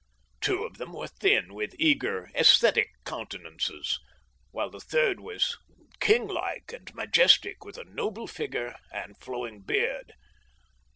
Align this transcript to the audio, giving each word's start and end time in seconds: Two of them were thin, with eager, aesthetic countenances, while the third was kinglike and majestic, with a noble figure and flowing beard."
Two 0.39 0.63
of 0.63 0.79
them 0.79 0.93
were 0.93 1.05
thin, 1.05 1.53
with 1.53 1.75
eager, 1.77 2.31
aesthetic 2.33 2.89
countenances, 3.05 3.99
while 4.49 4.71
the 4.71 4.79
third 4.79 5.19
was 5.19 5.59
kinglike 5.99 6.73
and 6.73 6.91
majestic, 6.95 7.63
with 7.63 7.77
a 7.77 7.83
noble 7.83 8.25
figure 8.25 8.75
and 8.91 9.15
flowing 9.19 9.59
beard." 9.61 10.13